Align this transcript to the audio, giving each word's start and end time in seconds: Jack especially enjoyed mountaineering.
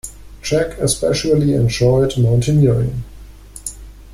Jack 0.41 0.79
especially 0.79 1.53
enjoyed 1.53 2.17
mountaineering. 2.17 3.03